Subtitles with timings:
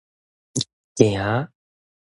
[0.99, 1.51] 行